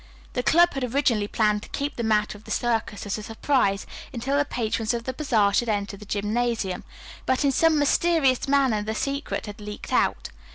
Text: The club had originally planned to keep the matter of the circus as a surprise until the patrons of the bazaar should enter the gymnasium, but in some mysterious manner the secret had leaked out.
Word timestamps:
The 0.33 0.41
club 0.41 0.73
had 0.73 0.83
originally 0.83 1.27
planned 1.27 1.61
to 1.61 1.69
keep 1.69 1.95
the 1.95 2.01
matter 2.01 2.35
of 2.35 2.45
the 2.45 2.49
circus 2.49 3.05
as 3.05 3.19
a 3.19 3.21
surprise 3.21 3.85
until 4.11 4.35
the 4.35 4.45
patrons 4.45 4.95
of 4.95 5.03
the 5.03 5.13
bazaar 5.13 5.53
should 5.53 5.69
enter 5.69 5.95
the 5.95 6.05
gymnasium, 6.07 6.83
but 7.27 7.45
in 7.45 7.51
some 7.51 7.77
mysterious 7.77 8.47
manner 8.47 8.81
the 8.81 8.95
secret 8.95 9.45
had 9.45 9.61
leaked 9.61 9.93
out. 9.93 10.29